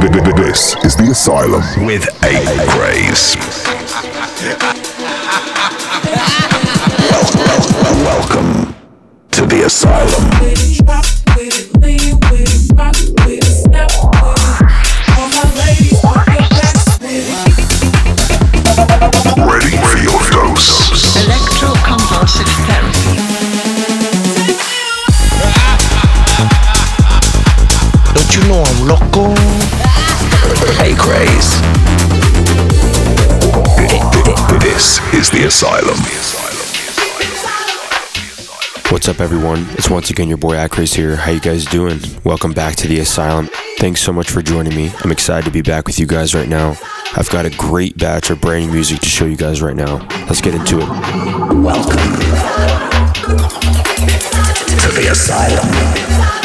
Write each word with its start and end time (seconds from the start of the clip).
This 0.00 0.74
is 0.82 0.96
the 0.96 1.08
Asylum 1.10 1.60
with 1.84 2.08
A 2.24 2.32
welcome, 2.74 3.36
welcome 8.02 8.74
to 9.32 9.44
the 9.44 9.64
Asylum. 9.66 11.19
What's 39.00 39.08
up, 39.08 39.20
everyone? 39.20 39.64
It's 39.70 39.88
once 39.88 40.10
again 40.10 40.28
your 40.28 40.36
boy 40.36 40.62
Acraze 40.62 40.92
here. 40.92 41.16
How 41.16 41.30
you 41.30 41.40
guys 41.40 41.64
doing? 41.64 41.98
Welcome 42.22 42.52
back 42.52 42.76
to 42.76 42.86
the 42.86 42.98
Asylum. 42.98 43.48
Thanks 43.78 44.02
so 44.02 44.12
much 44.12 44.30
for 44.30 44.42
joining 44.42 44.76
me. 44.76 44.92
I'm 45.02 45.10
excited 45.10 45.46
to 45.46 45.50
be 45.50 45.62
back 45.62 45.86
with 45.86 45.98
you 45.98 46.04
guys 46.04 46.34
right 46.34 46.46
now. 46.46 46.76
I've 47.16 47.30
got 47.30 47.46
a 47.46 47.50
great 47.56 47.96
batch 47.96 48.28
of 48.28 48.42
brand 48.42 48.66
new 48.66 48.72
music 48.74 49.00
to 49.00 49.08
show 49.08 49.24
you 49.24 49.38
guys 49.38 49.62
right 49.62 49.74
now. 49.74 50.06
Let's 50.26 50.42
get 50.42 50.54
into 50.54 50.80
it. 50.80 50.86
Welcome 50.86 51.96
to 54.76 54.88
the 54.92 55.08
Asylum. 55.10 56.39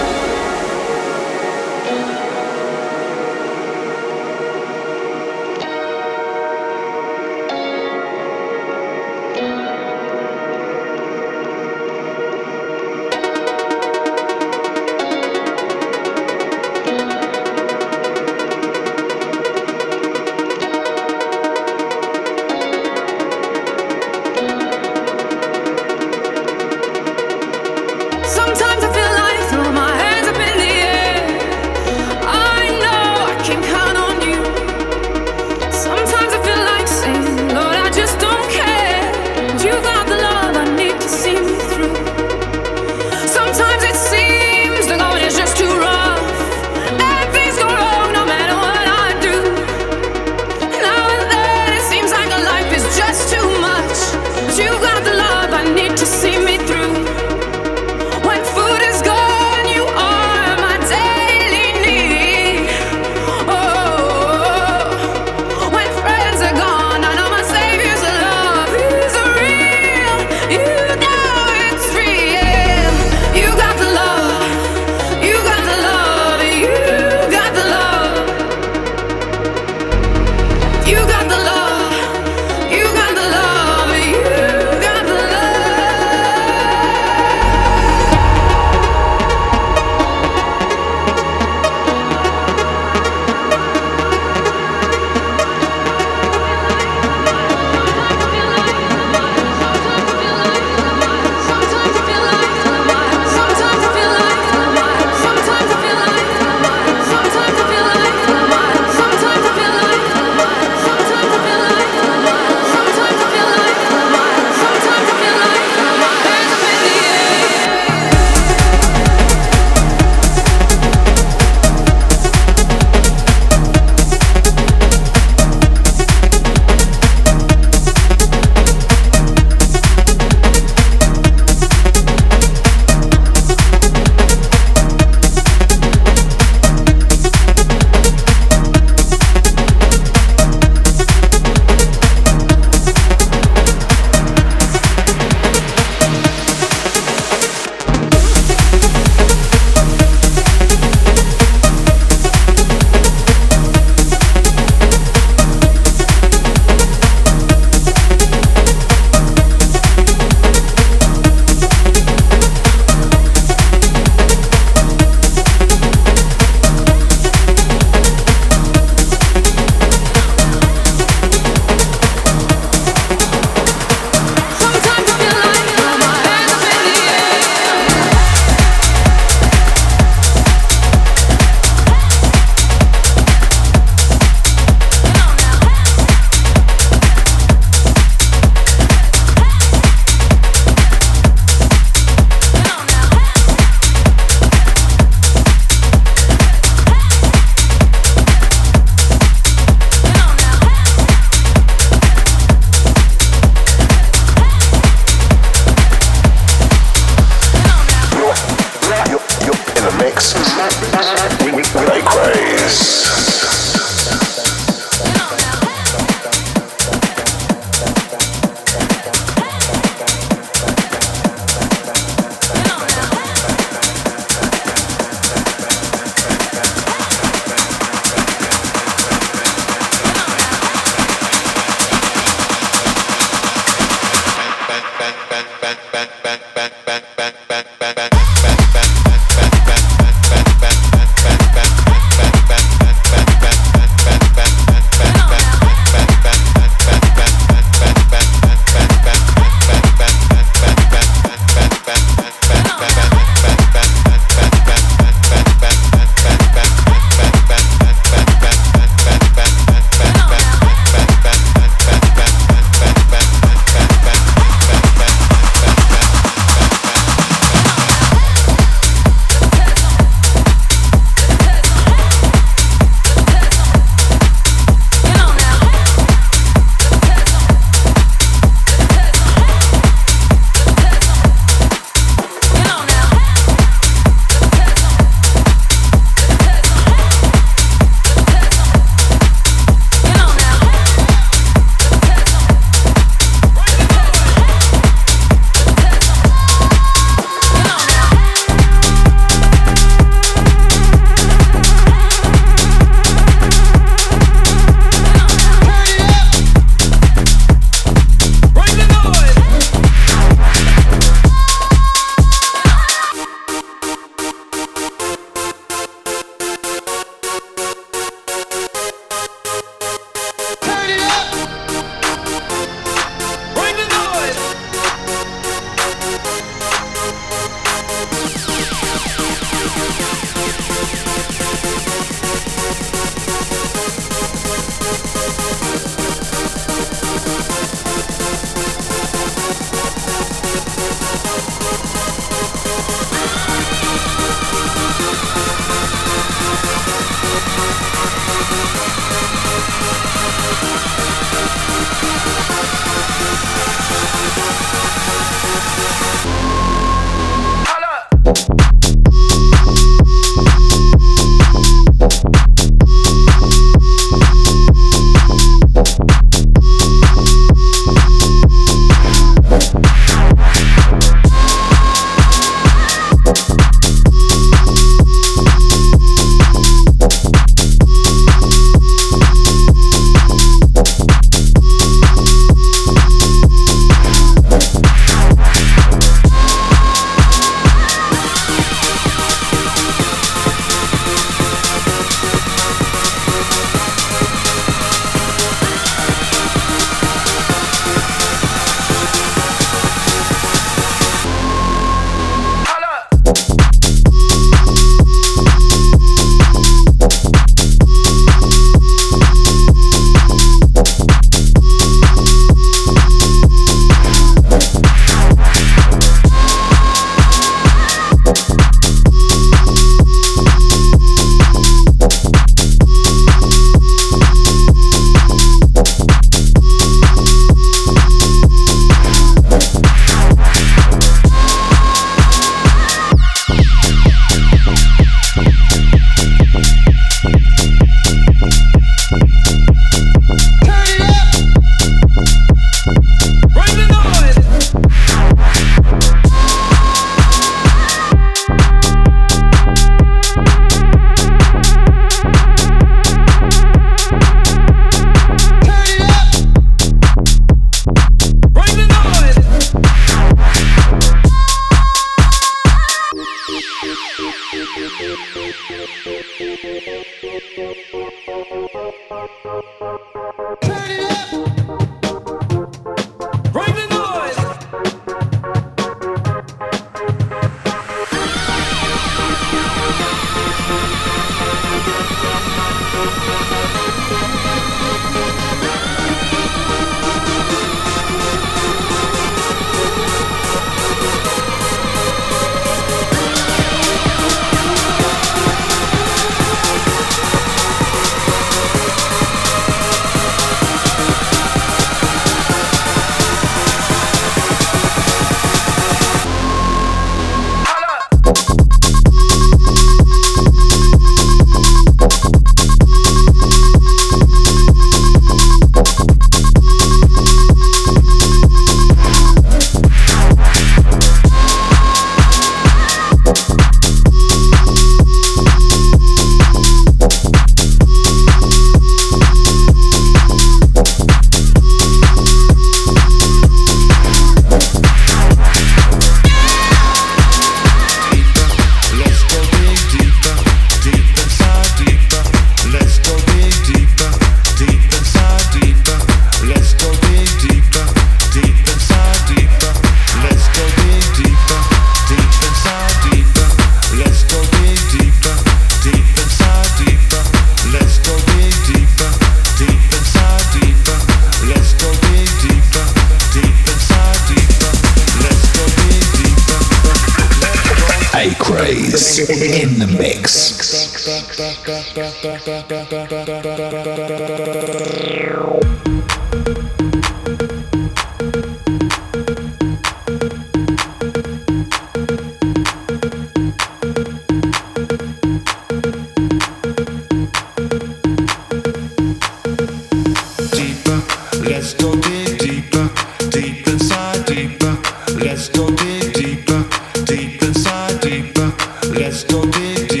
Deeper, 599.11 599.45
deep 599.51 599.51
inside, 599.51 599.89
deeper, 599.89 600.00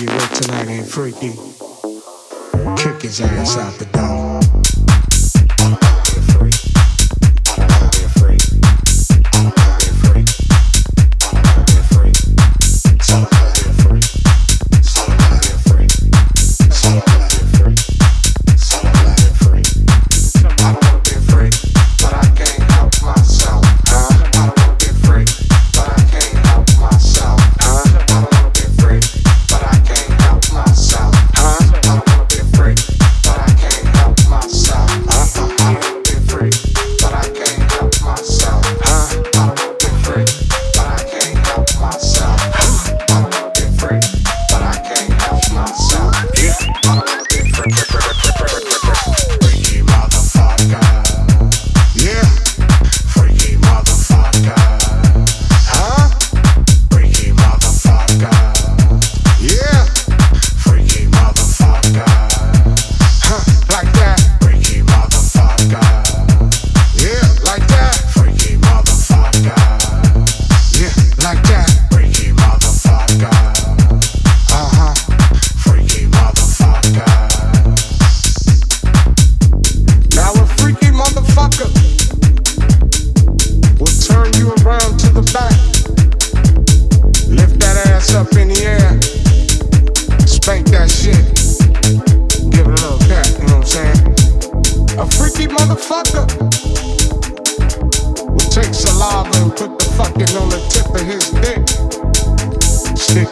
you 0.00 0.06
work 0.06 0.30
tonight 0.30 0.68
ain't 0.68 0.86
freaky. 0.86 1.32
Kick 2.76 3.02
his 3.02 3.20
ass 3.20 3.58
out 3.58 3.78
the 3.78 3.84
door. 3.92 4.29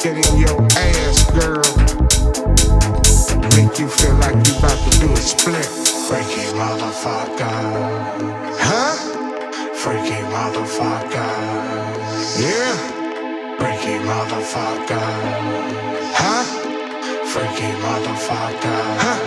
get 0.01 0.15
in 0.15 0.39
your 0.39 0.63
ass, 0.77 1.29
girl. 1.33 1.67
Make 3.57 3.79
you 3.81 3.89
feel 3.89 4.15
like 4.17 4.39
to 4.45 4.91
do 5.01 5.13
a 5.13 5.17
split. 5.17 5.67
Freaky 6.07 6.47
motherfucker. 6.55 7.59
Huh? 8.63 8.95
Freaky 9.75 10.23
motherfucker. 10.31 11.35
Yeah. 12.39 12.77
Freaky 13.59 13.99
motherfucker. 14.07 15.09
Huh? 16.15 16.45
Freaky 17.33 17.71
motherfucker. 17.83 18.83
Huh? 19.03 19.19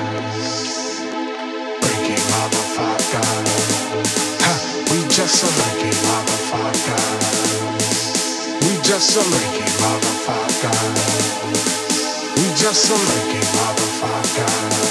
Freaky 1.81 2.17
motherfucker. 2.31 3.27
Huh? 4.39 4.57
We 4.89 4.97
just 5.09 5.43
a 5.43 5.47
freaky 5.47 5.91
motherfucker. 6.07 7.03
We 8.61 8.81
just 8.83 9.17
a 9.17 9.21
freaky 9.21 9.70
motherfuckers. 9.81 11.55
We 12.37 12.45
just 12.55 12.81
some 12.85 13.03
lucky 13.09 13.41
motherfuckers. 13.57 14.90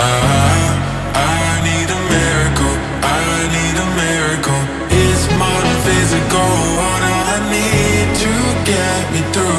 I, 0.00 1.60
need 1.66 1.88
a 1.90 2.00
miracle, 2.14 2.76
I 3.02 3.46
need 3.54 3.76
a 3.84 3.88
miracle. 4.02 4.62
It's 4.90 5.24
more 5.42 5.66
physical, 5.86 6.50
what 6.78 7.02
I 7.02 7.34
need 7.50 8.06
to 8.22 8.32
get 8.64 9.12
me 9.12 9.20
through. 9.32 9.57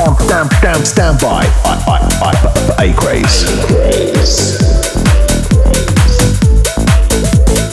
Stand, 0.00 0.50
stand, 0.52 0.86
stand 0.86 1.20
by. 1.20 1.44
I, 1.62 1.76
I, 1.86 2.32
I, 2.78 2.86
ACRAZE. 2.86 3.44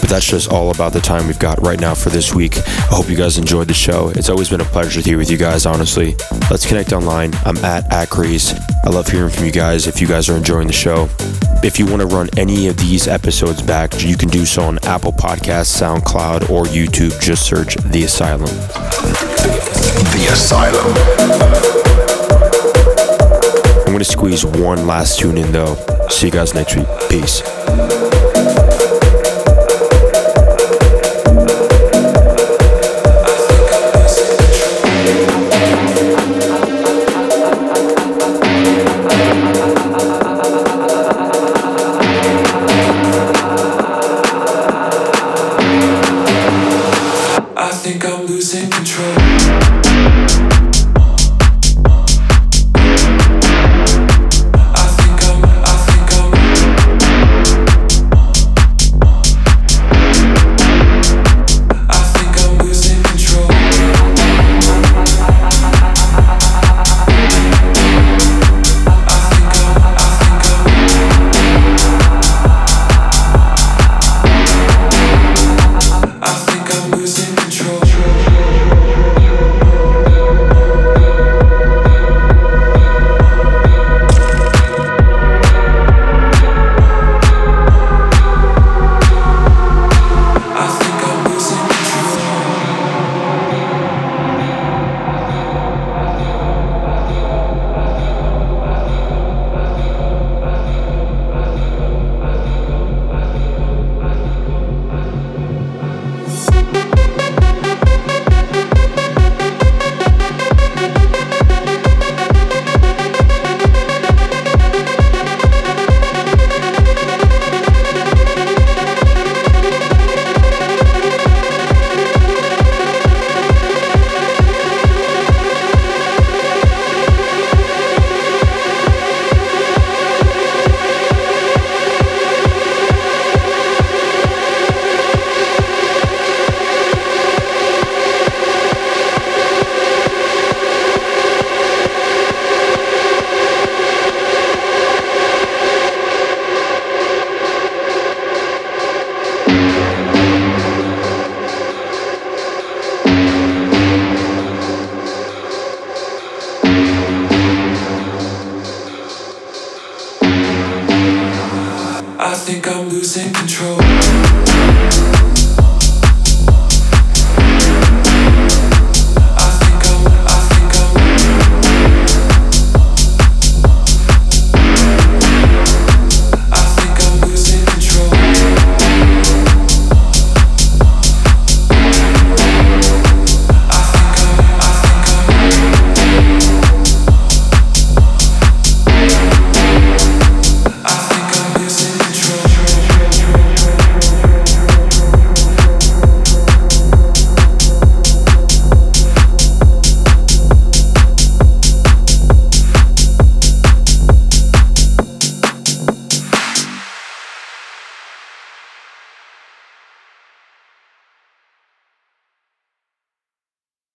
But 0.02 0.10
that's 0.10 0.26
just 0.28 0.52
all 0.52 0.70
about 0.72 0.92
the 0.92 1.00
time 1.00 1.28
we've 1.28 1.40
got 1.40 1.62
right 1.62 1.80
now 1.80 1.96
for 1.96 2.10
this 2.10 2.36
week. 2.36 2.58
I 2.58 2.88
hope 2.90 3.08
you 3.08 3.16
guys 3.16 3.38
enjoyed 3.38 3.70
the 3.70 3.74
show. 3.74 4.10
It's 4.10 4.30
always 4.30 4.50
been 4.50 4.60
a 4.60 4.66
pleasure 4.66 5.02
to 5.02 5.10
be 5.10 5.16
with 5.16 5.32
you 5.32 5.38
guys, 5.38 5.66
honestly. 5.66 6.18
Let's 6.52 6.66
connect 6.66 6.92
online. 6.92 7.32
I'm 7.46 7.56
at 7.60 7.86
Acraze. 7.94 8.54
I 8.84 8.90
love 8.90 9.08
hearing 9.08 9.30
from 9.32 9.46
you 9.46 9.54
guys 9.54 9.88
if 9.88 10.02
you 10.02 10.08
guys 10.08 10.28
are 10.28 10.36
enjoying 10.36 10.68
the 10.68 10.74
show. 10.74 11.08
If 11.64 11.80
you 11.80 11.86
want 11.86 12.02
to 12.02 12.08
run 12.08 12.28
any 12.36 12.68
of 12.68 12.76
these 12.76 13.08
episodes 13.08 13.62
back, 13.62 14.04
you 14.04 14.18
can 14.18 14.28
do 14.28 14.46
so 14.46 14.64
on 14.64 14.80
Apple 14.80 15.14
Podcasts, 15.14 15.82
SoundCloud, 15.82 16.50
or 16.50 16.66
YouTube. 16.66 17.18
Just 17.22 17.46
search 17.46 17.76
The 17.78 18.04
Asylum. 18.04 18.54
The 20.12 20.28
Asylum. 20.30 21.37
I'm 23.98 24.04
to 24.04 24.12
squeeze 24.12 24.46
one 24.46 24.86
last 24.86 25.18
tune 25.18 25.40
in, 25.40 25.52
though. 25.52 25.74
See 26.12 26.28
you 26.28 26.32
guys 26.32 26.54
next 26.54 26.76
week. 26.76 26.86
Peace. 27.10 27.42